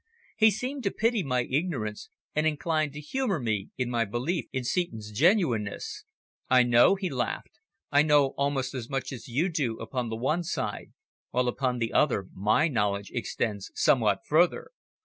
He 0.35 0.49
seemed 0.49 0.81
to 0.85 0.89
pity 0.91 1.21
my 1.21 1.43
ignorance, 1.43 2.09
and 2.33 2.47
inclined 2.47 2.91
to 2.93 2.99
humour 2.99 3.39
me 3.39 3.69
in 3.77 3.91
my 3.91 4.03
belief 4.03 4.45
in 4.51 4.63
Seton's 4.63 5.11
genuineness. 5.11 6.05
"I 6.49 6.63
know," 6.63 6.95
he 6.95 7.07
laughed. 7.11 7.59
"I 7.91 8.01
know 8.01 8.29
almost 8.29 8.73
as 8.73 8.89
much 8.89 9.11
as 9.11 9.27
you 9.27 9.47
do 9.47 9.77
upon 9.77 10.09
the 10.09 10.17
one 10.17 10.41
side, 10.43 10.93
while 11.29 11.47
upon 11.47 11.77
the 11.77 11.93
other 11.93 12.27
my 12.33 12.67
knowledge 12.67 13.11
extends 13.11 13.69
somewhat 13.75 14.21
further. 14.27 14.71